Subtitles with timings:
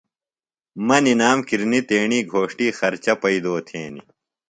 [0.85, 4.05] مہ نِنام کِرنی تیݨی گھوݜٹیۡ خرچہ پیئدو تھینیۡ۔